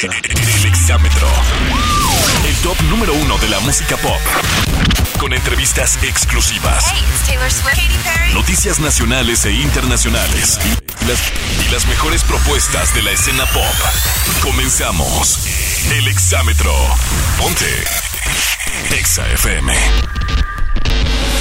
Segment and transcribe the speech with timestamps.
[0.00, 1.28] El Exámetro.
[2.46, 4.20] El top número uno de la música pop.
[5.18, 6.86] Con entrevistas exclusivas.
[6.90, 7.76] Hey, it's Taylor Swift.
[7.76, 8.32] Katy Perry.
[8.32, 10.58] Noticias nacionales e internacionales.
[11.02, 11.20] Y las,
[11.66, 13.74] y las mejores propuestas de la escena pop.
[14.42, 15.46] Comenzamos.
[15.92, 16.72] El Exámetro.
[17.38, 17.84] Ponte.
[18.96, 19.72] Exa FM.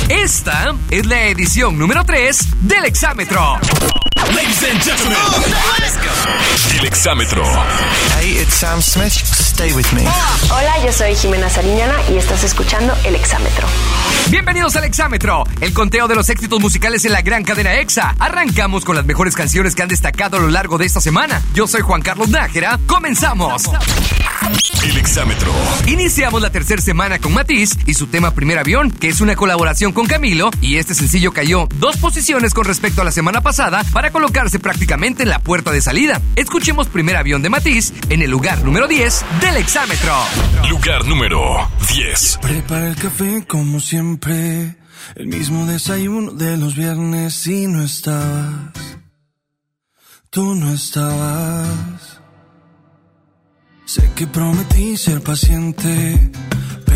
[0.09, 3.59] Esta es la edición número 3 del Exámetro.
[4.35, 5.17] Ladies and gentlemen.
[6.79, 7.43] El Exámetro.
[8.19, 9.11] Hey, it's Sam Smith.
[9.11, 10.03] Stay with me.
[10.49, 13.67] Hola, yo soy Jimena Sariñana y estás escuchando El Exámetro.
[14.29, 18.15] Bienvenidos al Exámetro, el conteo de los éxitos musicales en la gran cadena EXA.
[18.19, 21.41] Arrancamos con las mejores canciones que han destacado a lo largo de esta semana.
[21.53, 22.79] Yo soy Juan Carlos Nájera.
[22.87, 23.63] ¡Comenzamos!
[24.83, 25.51] El Exámetro.
[25.87, 29.91] Iniciamos la tercera semana con Matiz y su tema Primer Avión, que es una colaboración
[29.91, 34.11] con Camilo, y este sencillo cayó dos posiciones con respecto a la semana pasada para
[34.11, 36.21] colocarse prácticamente en la puerta de salida.
[36.35, 40.13] Escuchemos Primer Avión de Matiz en el lugar número 10 del Exámetro.
[40.69, 42.37] Lugar número 10.
[42.39, 44.77] Prepara el café como siempre,
[45.15, 48.99] el mismo desayuno de los viernes y no estabas.
[50.29, 52.19] Tú no estabas.
[53.85, 56.31] Sé que prometí ser paciente,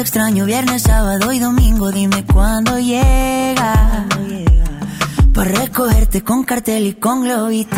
[0.00, 1.90] extraño viernes, sábado y domingo.
[1.90, 4.06] Dime cuándo llega.
[5.34, 7.76] Para recogerte con cartel y con globito.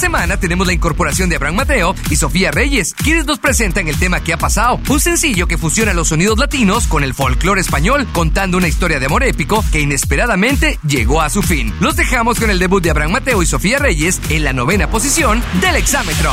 [0.00, 4.20] Semana tenemos la incorporación de Abraham Mateo y Sofía Reyes, quienes nos presentan el tema
[4.20, 8.56] que ha pasado, un sencillo que fusiona los sonidos latinos con el folclore español, contando
[8.56, 11.74] una historia de amor épico que inesperadamente llegó a su fin.
[11.80, 15.42] Los dejamos con el debut de Abraham Mateo y Sofía Reyes en la novena posición
[15.60, 16.32] del Exámetro.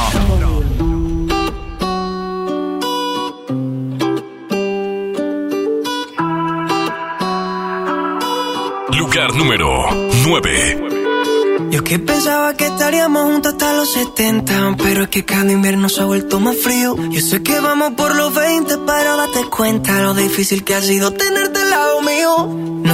[8.98, 9.90] Lugar número
[10.26, 10.87] 9.
[11.72, 16.02] Yo que pensaba que estaríamos juntos hasta los 70 Pero es que cada invierno se
[16.02, 16.96] ha vuelto más frío.
[17.10, 21.12] Yo sé que vamos por los 20 Pero date cuenta lo difícil que ha sido
[21.12, 22.68] tenerte al lado mío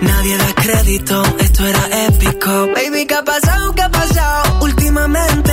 [0.00, 2.50] Nadie da crédito, esto era épico.
[2.74, 4.58] Baby, qué ha pasado, qué ha pasado.
[4.62, 5.52] Últimamente,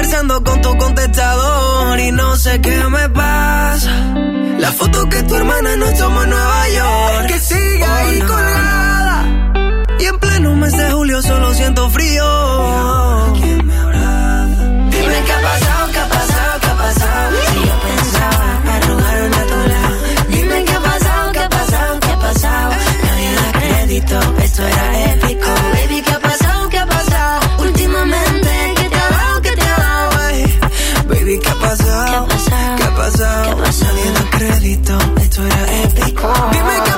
[0.00, 3.90] conversando con tu contestador y no sé qué me pasa.
[4.58, 9.24] La foto que tu hermana nos tomó en Nueva York, que sigue ahí colgada.
[9.98, 12.24] Y en pleno mes de julio solo siento frío.
[13.34, 14.64] ¿Quién me abraza?
[14.90, 17.36] Dime qué ha pasado, qué ha pasado, qué ha pasado.
[17.50, 19.96] Si yo pensaba arrugarme a tu lado.
[20.30, 22.70] Dime qué ha pasado, qué ha pasado, qué ha pasado.
[23.04, 25.59] Nadie da crédito, esto era épico.
[33.10, 33.56] Pasado?
[33.56, 36.28] Nadie da crédito, esto era épico.
[36.52, 36.89] Dime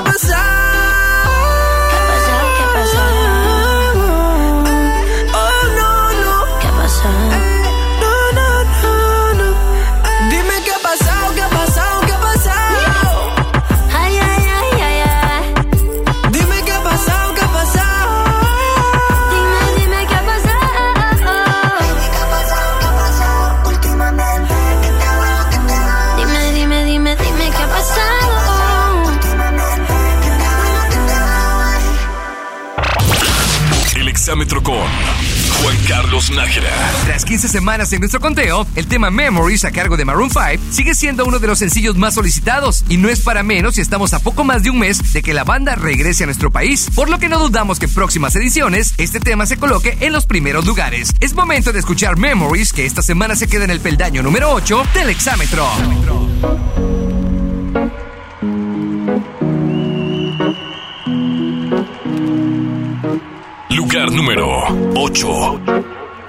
[37.33, 41.25] 15 semanas en nuestro conteo, el tema Memories a cargo de Maroon 5 sigue siendo
[41.25, 44.43] uno de los sencillos más solicitados y no es para menos si estamos a poco
[44.43, 47.29] más de un mes de que la banda regrese a nuestro país, por lo que
[47.29, 51.11] no dudamos que en próximas ediciones este tema se coloque en los primeros lugares.
[51.21, 54.83] Es momento de escuchar Memories que esta semana se queda en el peldaño número 8
[54.93, 55.67] del exámetro.
[63.71, 66.02] Lugar número 8.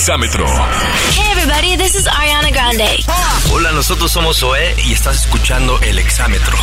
[0.00, 0.46] exámetro.
[1.12, 3.04] Hey everybody, this is Ariana Grande.
[3.52, 6.56] Hola, nosotros somos Zoé y estás escuchando El Exámetro.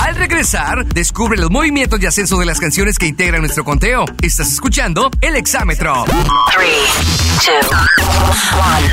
[0.00, 4.04] Al regresar, descubre los movimientos y ascenso de las canciones que integran nuestro conteo.
[4.22, 6.04] Estás escuchando El Exámetro.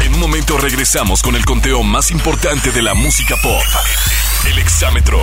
[0.04, 3.62] En un momento regresamos con el conteo más importante de la música pop.
[4.50, 5.20] El Exámetro.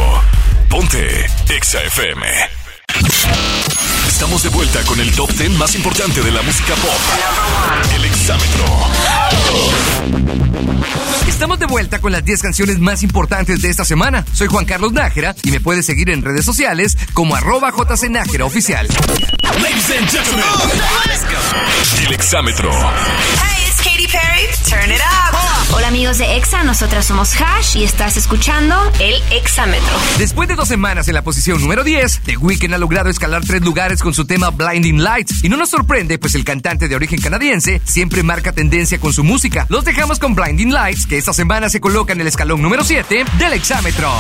[0.69, 2.25] Ponte Exa FM.
[4.15, 7.01] Estamos de vuelta con el top 10 más importante de la música pop.
[7.97, 8.65] El Exámetro.
[11.27, 14.25] Estamos de vuelta con las 10 canciones más importantes de esta semana.
[14.33, 18.87] Soy Juan Carlos Nájera y me puedes seguir en redes sociales como arroba jcnájera oficial.
[19.61, 20.45] Ladies and gentlemen,
[22.07, 22.71] el Exámetro.
[22.71, 24.47] Hey, it's Katy Perry.
[24.71, 25.44] Turn it up.
[25.73, 29.93] Hola amigos de EXA, nosotras somos Hash y estás escuchando El Exámetro.
[30.19, 33.63] Después de dos semanas en la posición número 10, The Weeknd ha logrado escalar tres
[33.63, 35.43] lugares con su tema Blinding Lights.
[35.43, 39.25] Y no nos sorprende, pues el cantante de origen canadiense siempre marca tendencia con su
[39.25, 39.67] música.
[39.69, 43.25] Los dejamos con Blinding Lights, que esta semana se coloca en el escalón número 7
[43.39, 44.11] del Exámetro.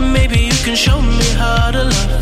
[0.00, 2.21] Maybe you can show me how to love.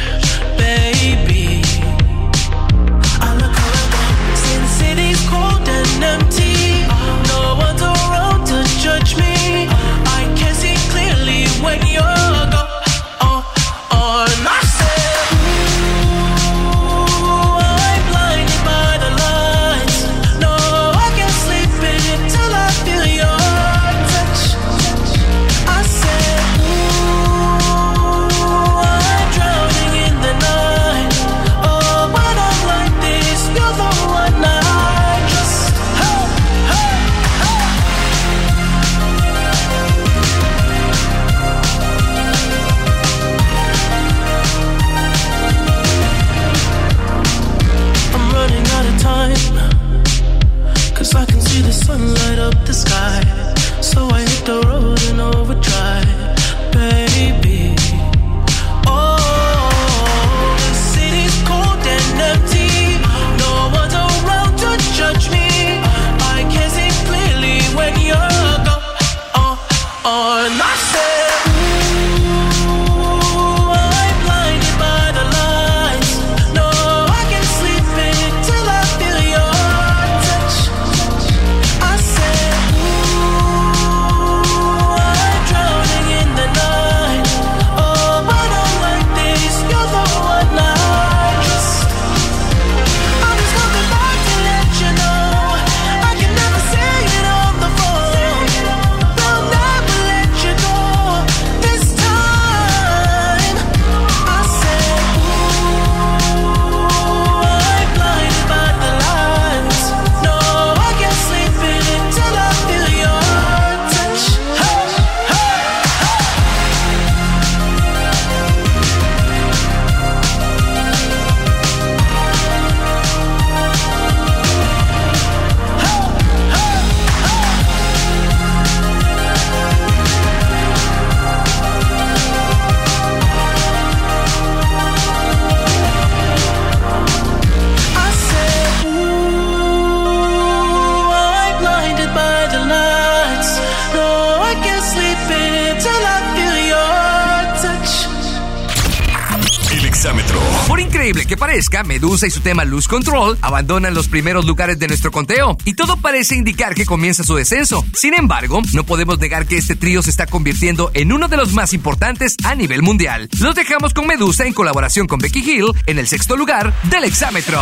[152.27, 156.35] y su tema Lose Control abandonan los primeros lugares de nuestro conteo y todo parece
[156.35, 157.83] indicar que comienza su descenso.
[157.93, 161.53] Sin embargo, no podemos negar que este trío se está convirtiendo en uno de los
[161.53, 163.29] más importantes a nivel mundial.
[163.39, 167.61] Los dejamos con Medusa en colaboración con Becky Hill en el sexto lugar del exámetro.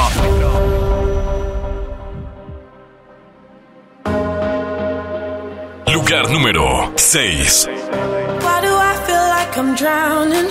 [5.88, 7.68] Lugar número 6.
[8.42, 10.50] Why do I feel like I'm drowning?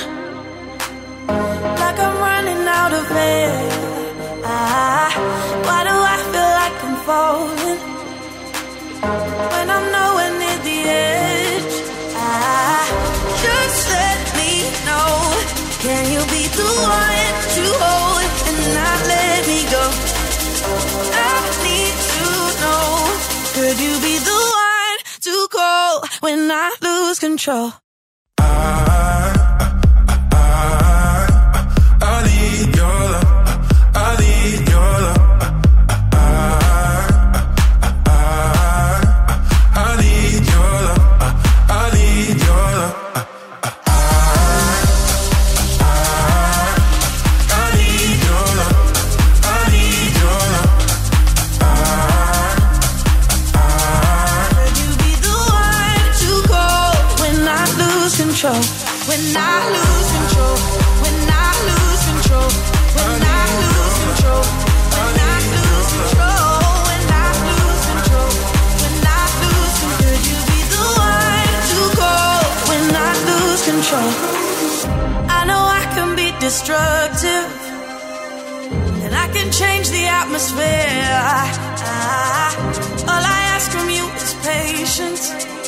[1.28, 3.77] Like I'm running out of air.
[4.78, 7.80] Why do I feel like I'm falling?
[9.52, 11.76] When I'm nowhere near the edge.
[13.44, 14.52] Just let me
[14.86, 15.10] know.
[15.82, 19.84] Can you be the one to hold and not let me go?
[21.26, 21.34] I
[21.66, 22.26] need to
[22.62, 22.86] know.
[23.56, 27.72] Could you be the one to call when I lose control?
[76.48, 77.48] Destructive.
[79.04, 81.08] And I can change the atmosphere.
[81.84, 82.50] Ah,
[83.10, 85.67] all I ask from you is patience.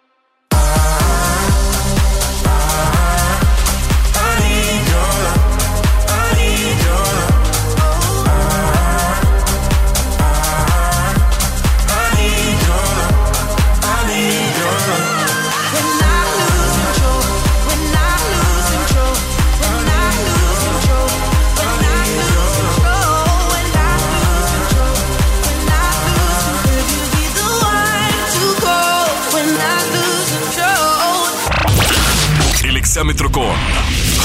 [33.01, 33.55] Exámetro con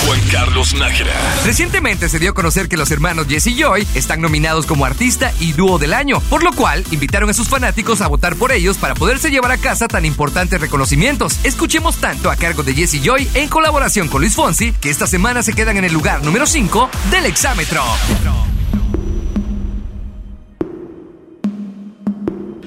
[0.05, 1.15] Juan Carlos Nájera.
[1.47, 5.33] Recientemente se dio a conocer que los hermanos Jesse y Joy están nominados como artista
[5.41, 8.77] y dúo del año, por lo cual invitaron a sus fanáticos a votar por ellos
[8.77, 11.39] para poderse llevar a casa tan importantes reconocimientos.
[11.43, 15.07] Escuchemos tanto a cargo de Jesse y Joy en colaboración con Luis Fonsi, que esta
[15.07, 17.83] semana se quedan en el lugar número 5 del exámetro.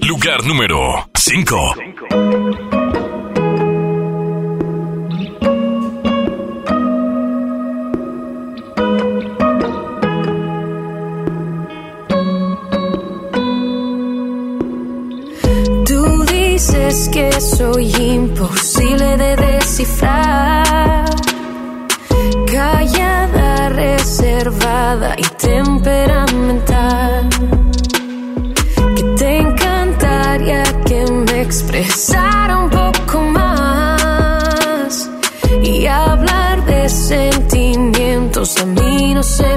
[0.01, 2.78] Lugar número 5.
[16.89, 21.05] Dices que soy imposible de descifrar.
[22.51, 27.29] Callada, reservada y temperamental.
[28.95, 35.09] Que te encantaría que me expresara un poco más.
[35.63, 39.48] Y hablar de sentimientos a mí no se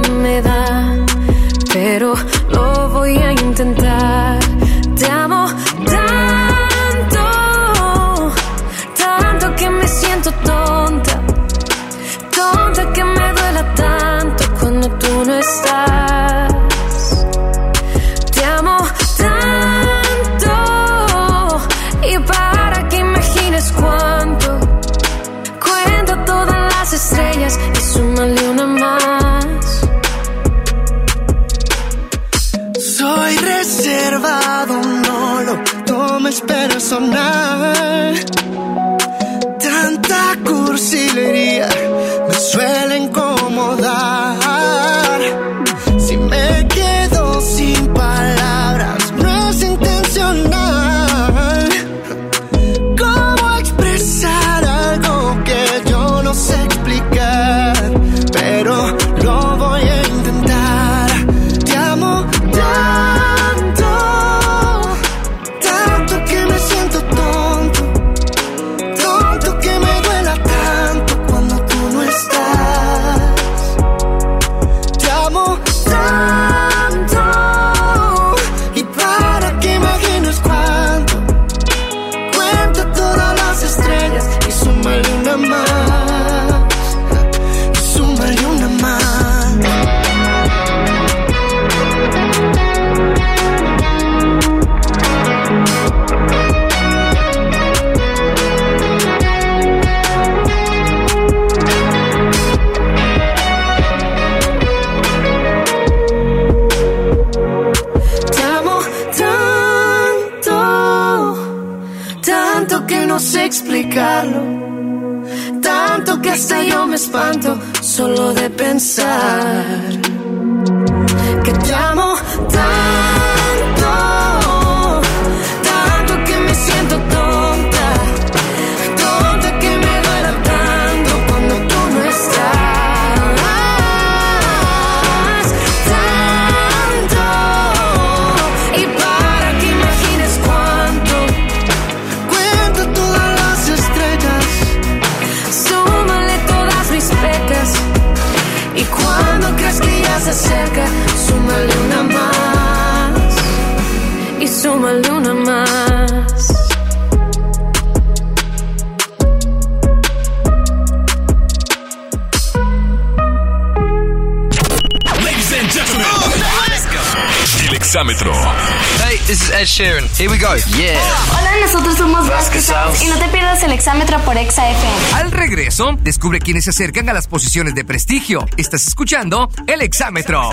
[168.16, 170.04] Hey, this is Ed Sheeran.
[170.18, 170.54] Here we go.
[170.76, 171.00] Yeah.
[171.30, 172.70] Hola, nosotros somos Vasquez
[173.02, 175.14] y no te pierdas el exámetro por Exa FM.
[175.14, 178.44] Al regreso, descubre quiénes se acercan a las posiciones de prestigio.
[178.58, 180.50] Estás escuchando el exámetro.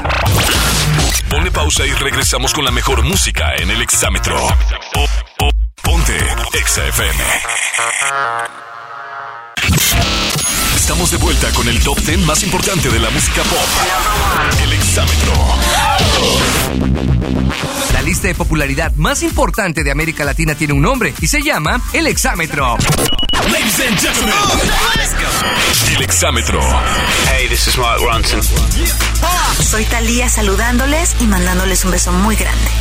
[1.29, 4.37] Pone pausa y regresamos con la mejor música en el exámetro.
[4.93, 5.05] Po-
[5.37, 5.49] po-
[5.81, 6.17] Ponte
[6.53, 7.23] Exa FM.
[10.89, 13.59] Estamos de vuelta con el top 10 más importante de la música pop.
[14.63, 15.33] El exámetro.
[17.93, 21.79] La lista de popularidad más importante de América Latina tiene un nombre y se llama
[21.93, 22.75] el exámetro.
[23.51, 24.33] Ladies and gentlemen,
[25.95, 26.59] el exámetro.
[27.27, 28.41] Hey, this is Mark Ronson.
[29.61, 32.71] Soy Talía saludándoles y mandándoles un beso muy grande.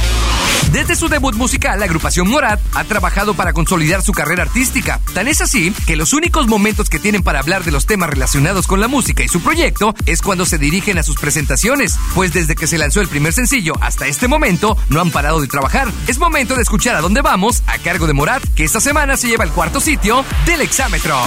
[0.73, 5.01] Desde su debut musical, la agrupación Morat ha trabajado para consolidar su carrera artística.
[5.15, 8.67] Tan es así que los únicos momentos que tienen para hablar de los temas relacionados
[8.67, 12.55] con la música y su proyecto es cuando se dirigen a sus presentaciones, pues desde
[12.55, 15.91] que se lanzó el primer sencillo hasta este momento no han parado de trabajar.
[16.07, 19.29] Es momento de escuchar a dónde vamos a cargo de Morat, que esta semana se
[19.29, 21.19] lleva el cuarto sitio del exámetro.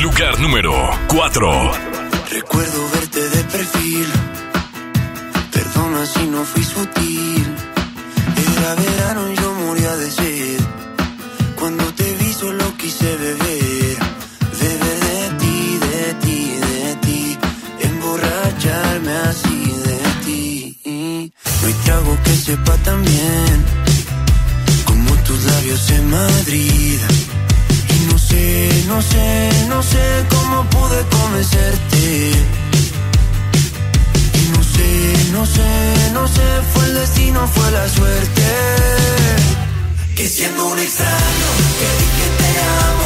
[0.00, 1.72] Lugar número 4.
[2.30, 4.06] Recuerdo verte de perfil.
[5.50, 7.65] Perdona si no fui sutil.
[8.66, 10.60] Era verano yo moría de sed.
[11.54, 13.96] Cuando te vi solo quise beber.
[14.60, 17.38] Beber de ti, de ti, de ti.
[17.88, 21.32] Emborracharme así de ti.
[21.62, 23.56] No trago que sepa tan bien.
[24.84, 26.98] Como tus labios en Madrid.
[27.94, 32.65] Y no sé, no sé, no sé cómo pude convencerte.
[35.32, 38.42] No sé, no sé, fue el destino, fue la suerte.
[40.14, 42.50] Que siendo un extraño, que di que te
[42.88, 43.05] amo,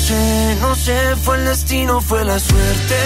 [0.00, 2.96] No sé, no sé, fue el destino, fue la suerte.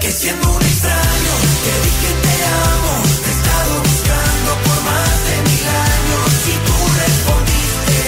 [0.00, 1.32] Que siendo un extraño,
[1.64, 2.34] te di que te
[2.68, 6.28] amo, te he estado buscando por más de mil años.
[6.48, 8.00] Y tú respondiste,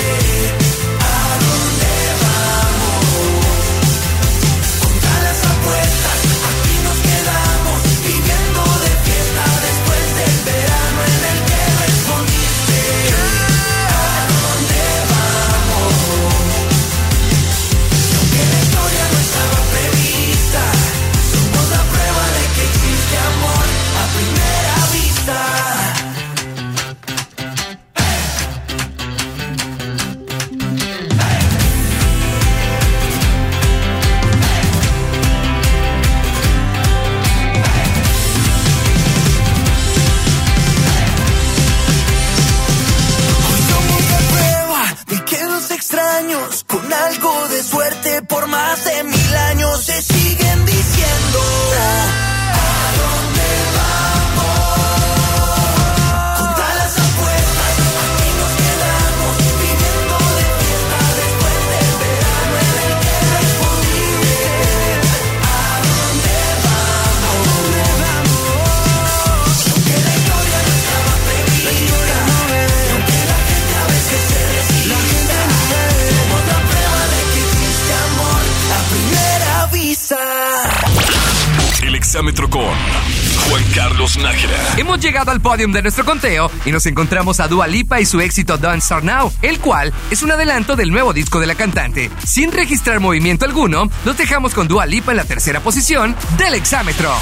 [85.55, 89.05] podium de nuestro conteo y nos encontramos a Dua Lipa y su éxito Don't Start
[89.05, 92.11] Now, el cual es un adelanto del nuevo disco de la cantante.
[92.27, 97.15] Sin registrar movimiento alguno, nos dejamos con Dua Lipa en la tercera posición del exámetro.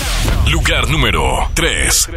[0.51, 2.09] Lugar número 3.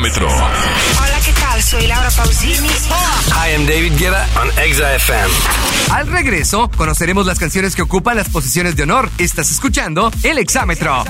[0.00, 1.62] Hola, ¿qué tal?
[1.62, 2.68] Soy Laura Pausini.
[2.68, 5.28] Hi, I'm David Guetta on Exa FM.
[5.90, 9.10] Al regreso, conoceremos las canciones que ocupan las posiciones de honor.
[9.18, 11.04] Estás escuchando el exámetro.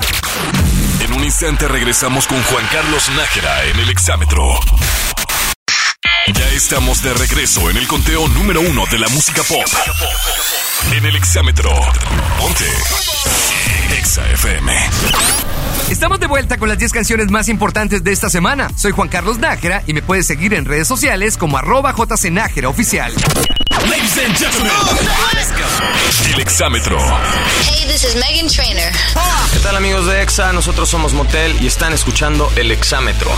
[0.99, 4.59] En un instante regresamos con Juan Carlos Nájera en el exámetro.
[6.33, 9.65] Ya estamos de regreso en el conteo número uno de la música pop.
[10.91, 11.71] En el exámetro.
[12.37, 12.65] Ponte.
[13.97, 14.71] Exa FM.
[15.89, 18.69] Estamos de vuelta con las 10 canciones más importantes de esta semana.
[18.77, 23.11] Soy Juan Carlos Nájera y me puedes seguir en redes sociales como arroba jcnájera oficial.
[23.89, 24.71] Ladies and gentlemen.
[26.33, 26.97] El exámetro.
[27.65, 28.91] Hey, this is Megan Trainer.
[30.01, 30.53] ¿Qué tal amigos de Exa?
[30.53, 33.29] Nosotros somos Motel y están escuchando El Exámetro.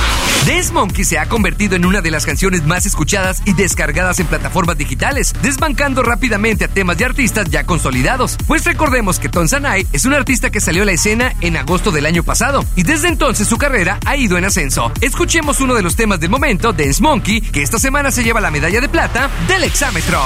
[0.48, 4.28] Dance Monkey se ha convertido en una de las canciones más escuchadas y descargadas en
[4.28, 8.38] plataformas digitales, desbancando rápidamente a temas de artistas ya consolidados.
[8.48, 12.06] Pues recordemos que Tonsanay es un artista que salió a la escena en agosto del
[12.06, 14.90] año pasado y desde entonces su carrera ha ido en ascenso.
[15.02, 18.52] Escuchemos uno de los temas del momento, Dance Monkey, que esta semana se lleva la
[18.52, 20.22] medalla de plata del exámetro.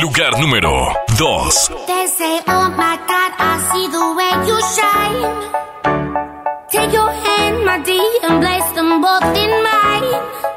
[0.00, 1.86] Lugar número 2.
[1.86, 5.22] They say, oh my God, I see the way you shine.
[6.70, 10.55] Take your hand, my dear, and place them both in mine.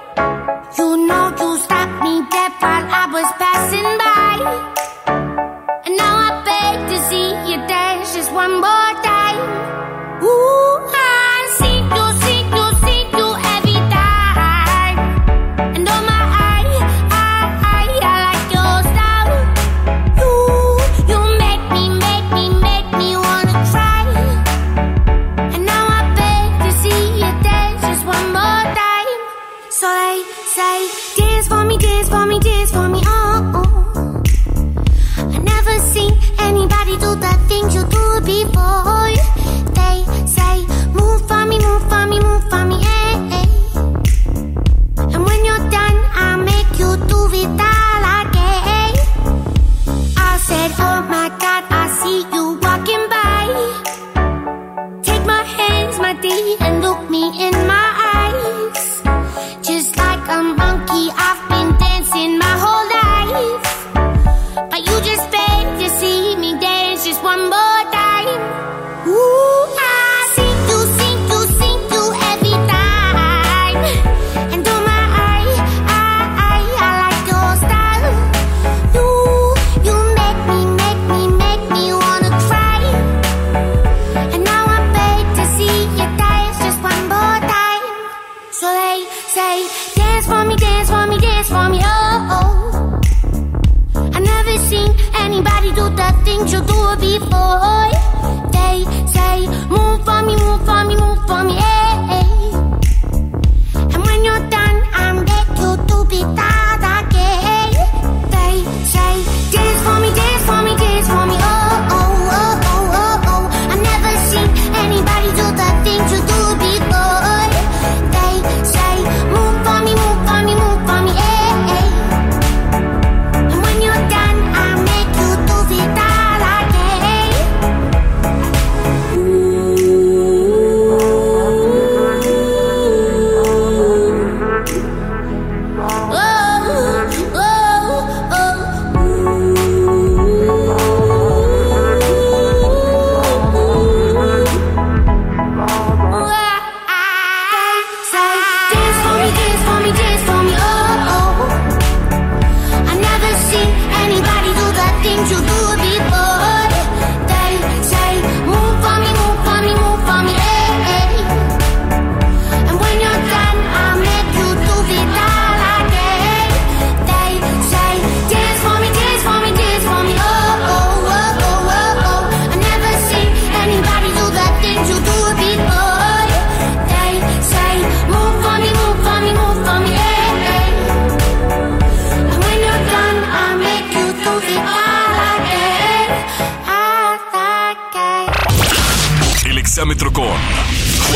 [189.99, 190.68] El exámetro con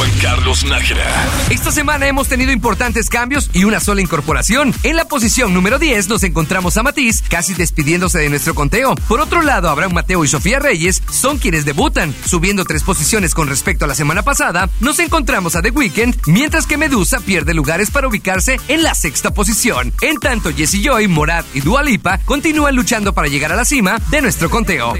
[0.03, 1.29] Juan Carlos Nájera.
[1.49, 4.73] Esta semana hemos tenido importantes cambios y una sola incorporación.
[4.83, 8.95] En la posición número 10 nos encontramos a Matiz, casi despidiéndose de nuestro conteo.
[9.07, 13.47] Por otro lado, Abraham Mateo y Sofía Reyes son quienes debutan, subiendo tres posiciones con
[13.47, 14.69] respecto a la semana pasada.
[14.81, 19.31] Nos encontramos a The Weeknd, mientras que Medusa pierde lugares para ubicarse en la sexta
[19.31, 19.93] posición.
[20.01, 23.99] En tanto, Jessie Joy, Morat y Dua Lipa continúan luchando para llegar a la cima
[24.09, 24.95] de nuestro conteo.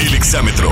[0.00, 0.70] El exámetro.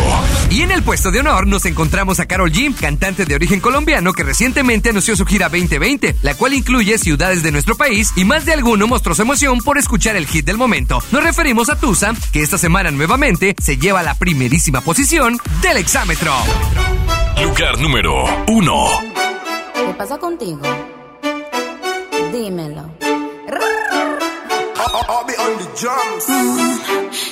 [0.50, 4.12] Y en el puesto de honor nos encontramos a Carol G, cantante de origen colombiano
[4.12, 8.44] que recientemente anunció su gira 2020, la cual incluye ciudades de nuestro país y más
[8.44, 11.00] de alguno mostró su emoción por escuchar el hit del momento.
[11.12, 16.32] Nos referimos a Tusa, que esta semana nuevamente se lleva la primerísima posición del exámetro.
[17.40, 18.86] Lugar número 1.
[19.74, 20.62] ¿Qué pasa contigo?
[22.32, 22.90] Dímelo.
[26.26, 27.03] Mm,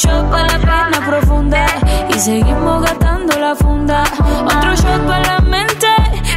[0.00, 1.66] shot para la pena profunda
[2.08, 4.02] y seguimos gastando la funda.
[4.46, 5.88] Otro shot para la mente,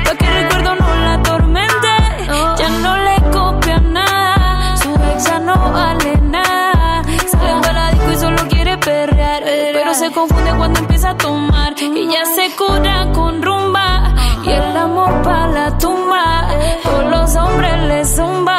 [0.03, 1.91] pa' que el recuerdo no la atormente.
[2.59, 7.03] Ya no le copia nada, su ex ya no vale nada.
[7.31, 11.73] Sale para disco y solo quiere perrear, pero se confunde cuando empieza a tomar.
[11.79, 16.47] Y ya se cura con rumba y el amor para la tumba.
[16.83, 18.52] Todos los hombres le zumban,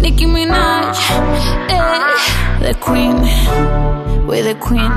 [0.00, 0.98] Nicki Minaj,
[1.68, 2.00] eh,
[2.60, 3.16] the queen,
[4.26, 4.92] we're the queen.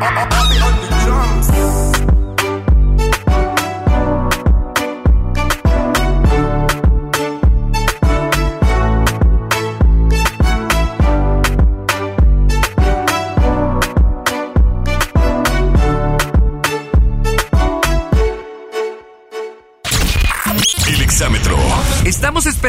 [0.00, 1.91] I'll be on the drums.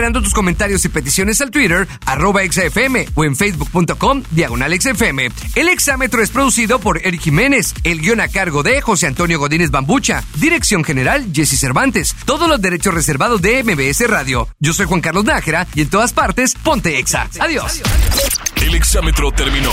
[0.03, 5.31] Esperando tus comentarios y peticiones al Twitter, arroba XFM o en facebook.com, diagonal XFM.
[5.55, 9.71] El exámetro es producido por Eric Jiménez, el guion a cargo de José Antonio Godínez
[9.71, 14.49] Bambucha, dirección general Jesse Cervantes, todos los derechos reservados de MBS Radio.
[14.59, 17.29] Yo soy Juan Carlos Nájera y en todas partes, ponte Exa.
[17.39, 17.81] Adiós.
[18.57, 19.71] El exámetro terminó.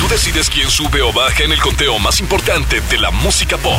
[0.00, 3.78] Tú decides quién sube o baja en el conteo más importante de la música pop.